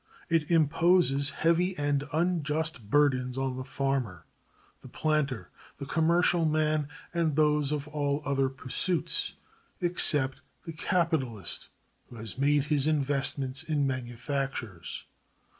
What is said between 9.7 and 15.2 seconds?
except the capitalist who has made his investments in manufactures.